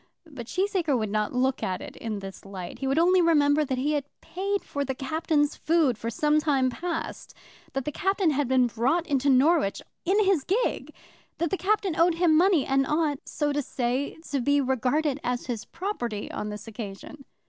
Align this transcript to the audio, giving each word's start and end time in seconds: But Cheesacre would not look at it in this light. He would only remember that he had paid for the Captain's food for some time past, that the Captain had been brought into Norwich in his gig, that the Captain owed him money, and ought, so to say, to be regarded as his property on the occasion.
But 0.25 0.47
Cheesacre 0.47 0.97
would 0.97 1.11
not 1.11 1.31
look 1.31 1.61
at 1.61 1.79
it 1.79 1.95
in 1.95 2.17
this 2.21 2.43
light. 2.43 2.79
He 2.79 2.87
would 2.87 2.97
only 2.97 3.21
remember 3.21 3.63
that 3.63 3.77
he 3.77 3.91
had 3.93 4.05
paid 4.19 4.63
for 4.63 4.83
the 4.83 4.95
Captain's 4.95 5.55
food 5.55 5.95
for 5.95 6.09
some 6.09 6.39
time 6.39 6.71
past, 6.71 7.35
that 7.73 7.85
the 7.85 7.91
Captain 7.91 8.31
had 8.31 8.47
been 8.47 8.65
brought 8.65 9.05
into 9.05 9.29
Norwich 9.29 9.79
in 10.03 10.19
his 10.25 10.43
gig, 10.43 10.91
that 11.37 11.51
the 11.51 11.55
Captain 11.57 11.95
owed 11.95 12.15
him 12.15 12.35
money, 12.35 12.65
and 12.65 12.87
ought, 12.87 13.19
so 13.27 13.53
to 13.53 13.61
say, 13.61 14.17
to 14.31 14.41
be 14.41 14.59
regarded 14.59 15.19
as 15.23 15.45
his 15.45 15.65
property 15.65 16.31
on 16.31 16.49
the 16.49 16.59
occasion. 16.65 17.23